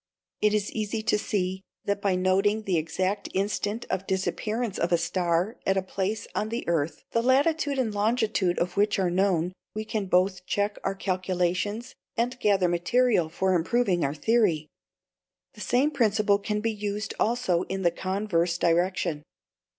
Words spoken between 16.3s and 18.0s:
can be used also in the